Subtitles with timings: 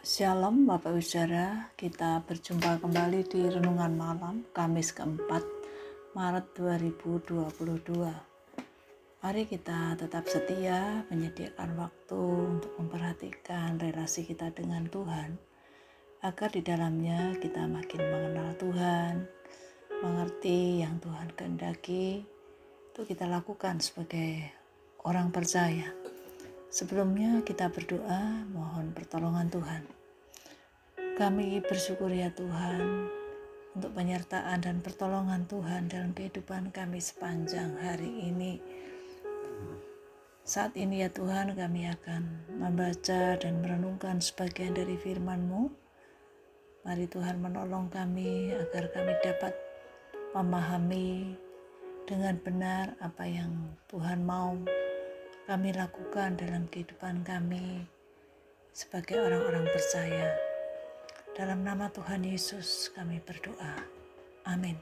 [0.00, 5.44] Shalom Bapak Ibu Saudara, kita berjumpa kembali di Renungan Malam Kamis keempat
[6.16, 8.08] Maret 2022.
[9.20, 15.36] Mari kita tetap setia menyediakan waktu untuk memperhatikan relasi kita dengan Tuhan
[16.24, 19.28] agar di dalamnya kita makin mengenal Tuhan,
[20.00, 22.24] mengerti yang Tuhan kehendaki,
[22.88, 24.48] itu kita lakukan sebagai
[25.04, 25.99] orang percaya.
[26.70, 29.82] Sebelumnya kita berdoa mohon pertolongan Tuhan.
[31.18, 33.10] Kami bersyukur ya Tuhan
[33.74, 38.62] untuk penyertaan dan pertolongan Tuhan dalam kehidupan kami sepanjang hari ini.
[40.46, 45.74] Saat ini ya Tuhan kami akan membaca dan merenungkan sebagian dari firman-Mu.
[46.86, 49.58] Mari Tuhan menolong kami agar kami dapat
[50.38, 51.34] memahami
[52.06, 54.54] dengan benar apa yang Tuhan mau
[55.50, 57.82] kami lakukan dalam kehidupan kami
[58.70, 60.30] sebagai orang-orang percaya.
[61.34, 63.82] Dalam nama Tuhan Yesus kami berdoa.
[64.46, 64.78] Amin.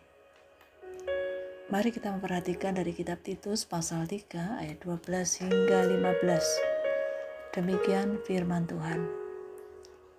[1.72, 7.56] Mari kita memperhatikan dari kitab Titus pasal 3 ayat 12 hingga 15.
[7.56, 9.08] Demikian firman Tuhan.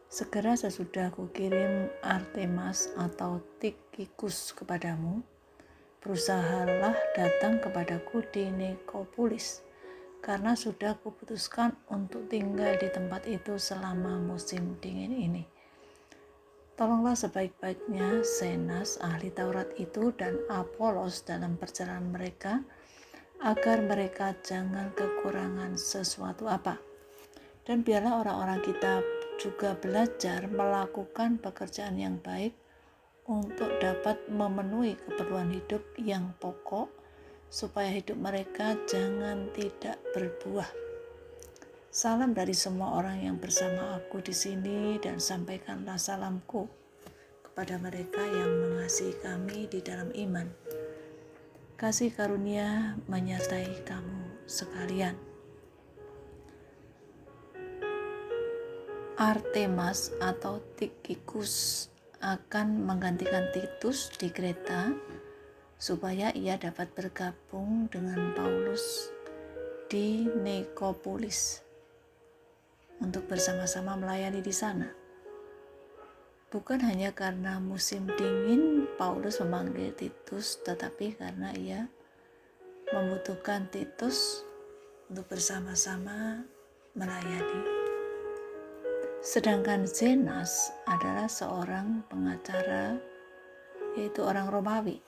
[0.10, 5.22] Segera sesudah aku kirim Artemas atau Tikikus kepadamu,
[6.02, 9.69] berusahalah datang kepadaku di Nekopolis
[10.20, 15.44] karena sudah kuputuskan untuk tinggal di tempat itu selama musim dingin ini.
[16.80, 22.64] Tolonglah sebaik-baiknya Senas, ahli Taurat itu, dan Apolos dalam perjalanan mereka,
[23.44, 26.80] agar mereka jangan kekurangan sesuatu apa.
[27.68, 29.04] Dan biarlah orang-orang kita
[29.40, 32.56] juga belajar melakukan pekerjaan yang baik
[33.28, 36.90] untuk dapat memenuhi keperluan hidup yang pokok
[37.50, 40.70] supaya hidup mereka jangan tidak berbuah.
[41.90, 46.70] Salam dari semua orang yang bersama aku di sini dan sampaikanlah salamku
[47.42, 50.46] kepada mereka yang mengasihi kami di dalam iman.
[51.74, 55.18] Kasih karunia menyertai kamu sekalian.
[59.18, 61.90] Artemas atau Tikikus
[62.22, 64.94] akan menggantikan Titus di Kreta
[65.80, 69.16] supaya ia dapat bergabung dengan Paulus
[69.88, 71.64] di Nekopolis
[73.00, 74.92] untuk bersama-sama melayani di sana.
[76.52, 81.88] Bukan hanya karena musim dingin Paulus memanggil Titus, tetapi karena ia
[82.92, 84.44] membutuhkan Titus
[85.08, 86.44] untuk bersama-sama
[86.92, 87.64] melayani.
[89.24, 93.00] Sedangkan Zenas adalah seorang pengacara,
[93.96, 95.00] yaitu orang Romawi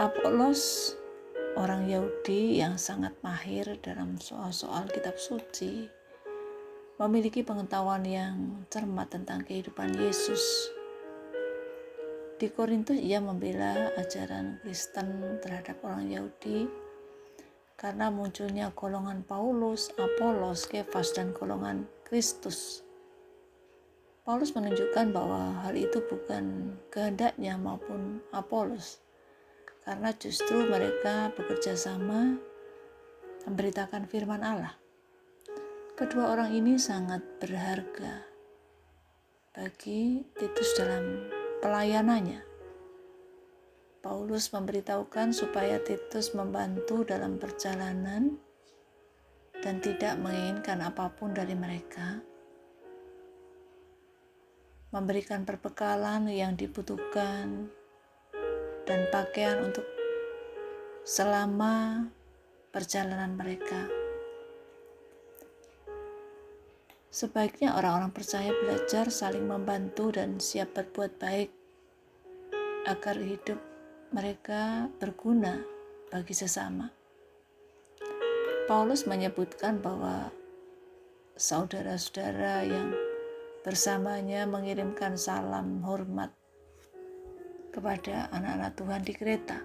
[0.00, 0.96] Apolos,
[1.52, 5.84] orang Yahudi yang sangat mahir dalam soal-soal kitab suci,
[6.96, 10.72] memiliki pengetahuan yang cermat tentang kehidupan Yesus.
[12.40, 16.72] Di Korintus ia membela ajaran Kristen terhadap orang Yahudi
[17.76, 22.80] karena munculnya golongan Paulus, Apolos, Kefas, dan golongan Kristus.
[24.24, 29.01] Paulus menunjukkan bahwa hal itu bukan kehendaknya maupun Apolos,
[29.82, 32.38] karena justru mereka bekerja sama
[33.46, 34.74] memberitakan firman Allah.
[35.98, 38.22] Kedua orang ini sangat berharga
[39.52, 41.28] bagi Titus dalam
[41.60, 42.40] pelayanannya.
[44.02, 48.34] Paulus memberitahukan supaya Titus membantu dalam perjalanan
[49.62, 52.18] dan tidak menginginkan apa pun dari mereka,
[54.90, 57.70] memberikan perbekalan yang dibutuhkan,
[58.86, 59.86] dan pakaian untuk
[61.02, 62.06] selama
[62.70, 63.86] perjalanan mereka.
[67.12, 71.50] Sebaiknya orang-orang percaya belajar saling membantu dan siap berbuat baik
[72.88, 73.60] agar hidup
[74.16, 75.60] mereka berguna
[76.08, 76.88] bagi sesama.
[78.64, 80.32] Paulus menyebutkan bahwa
[81.36, 82.96] saudara-saudara yang
[83.60, 86.32] bersamanya mengirimkan salam hormat
[87.72, 89.58] kepada anak-anak Tuhan di kereta.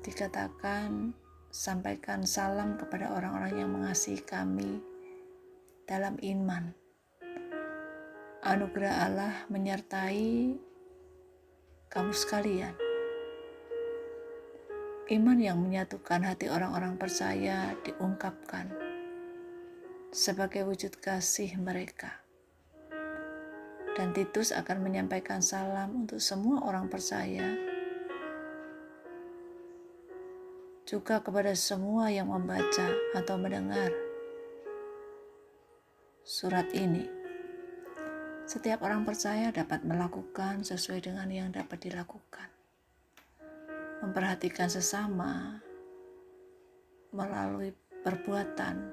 [0.00, 1.12] Dikatakan,
[1.52, 4.80] sampaikan salam kepada orang-orang yang mengasihi kami
[5.84, 6.72] dalam iman.
[8.40, 10.56] Anugerah Allah menyertai
[11.92, 12.74] kamu sekalian.
[15.12, 18.72] Iman yang menyatukan hati orang-orang percaya diungkapkan
[20.08, 22.23] sebagai wujud kasih mereka
[23.94, 27.54] dan Titus akan menyampaikan salam untuk semua orang percaya,
[30.84, 33.90] juga kepada semua yang membaca atau mendengar.
[36.24, 37.04] surat ini.
[38.48, 42.48] Setiap orang percaya dapat melakukan sesuai dengan yang dapat dilakukan.
[44.00, 45.60] Memperhatikan sesama
[47.12, 48.88] melalui perbuatan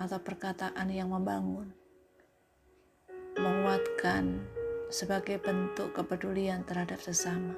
[0.00, 1.76] atau perkataan yang membangun,
[3.40, 4.36] menguatkan
[4.92, 7.56] sebagai bentuk kepedulian terhadap sesama.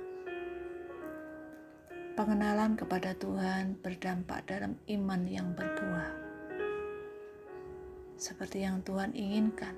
[2.15, 6.13] Pengenalan kepada Tuhan berdampak dalam iman yang berbuah,
[8.15, 9.75] seperti yang Tuhan inginkan.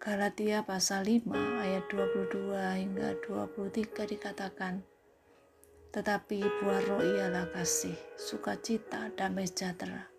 [0.00, 1.28] Galatia pasal 5
[1.62, 4.80] ayat 22 hingga 23 dikatakan,
[5.92, 10.11] Tetapi buah roh ialah kasih, sukacita, damai sejahtera,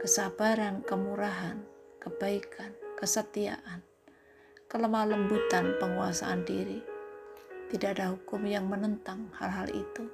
[0.00, 1.60] kesabaran, kemurahan,
[2.00, 3.84] kebaikan, kesetiaan,
[4.64, 6.80] kelemah lembutan, penguasaan diri,
[7.68, 10.08] tidak ada hukum yang menentang hal-hal itu.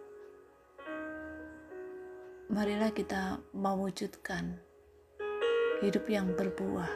[2.51, 4.59] Marilah kita mewujudkan
[5.79, 6.91] hidup yang berbuah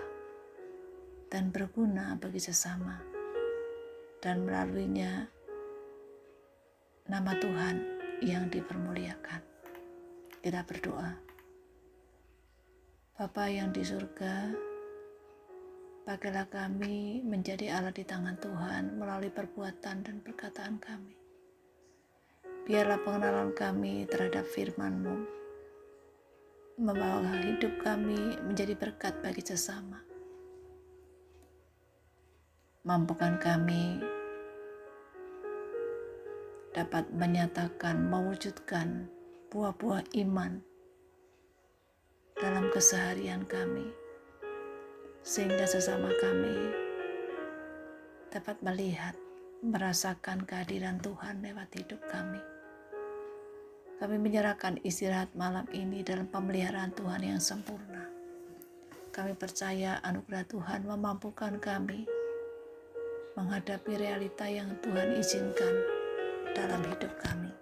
[1.30, 2.98] dan berguna bagi sesama,
[4.18, 5.30] dan melaluinya
[7.06, 7.76] nama Tuhan
[8.26, 9.40] yang dipermuliakan.
[10.42, 11.29] Kita berdoa.
[13.20, 14.48] Bapa yang di surga,
[16.08, 21.12] Pakailah kami menjadi alat di tangan Tuhan melalui perbuatan dan perkataan kami.
[22.64, 25.20] Biarlah pengenalan kami terhadap firman-Mu
[26.80, 30.00] membawa hidup kami menjadi berkat bagi sesama.
[32.88, 34.00] Mampukan kami
[36.72, 39.12] dapat menyatakan, mewujudkan
[39.52, 40.69] buah-buah iman
[42.40, 43.84] dalam keseharian kami
[45.20, 46.72] sehingga sesama kami
[48.32, 49.12] dapat melihat,
[49.60, 52.40] merasakan kehadiran Tuhan lewat hidup kami.
[54.00, 58.08] Kami menyerahkan istirahat malam ini dalam pemeliharaan Tuhan yang sempurna.
[59.12, 62.08] Kami percaya anugerah Tuhan memampukan kami
[63.36, 65.74] menghadapi realita yang Tuhan izinkan
[66.56, 67.59] dalam hidup kami.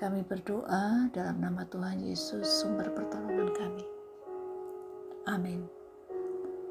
[0.00, 3.84] Kami berdoa dalam nama Tuhan Yesus, sumber pertolongan kami.
[5.28, 5.68] Amin.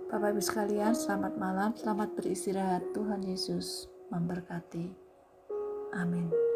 [0.09, 2.81] Bapak Ibu sekalian, selamat malam, selamat beristirahat.
[2.97, 4.89] Tuhan Yesus memberkati.
[5.93, 6.49] Amin.